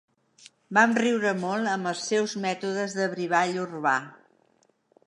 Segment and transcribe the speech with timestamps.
[0.77, 3.95] Vam riure molt amb els seus mètodes de brivall urbà.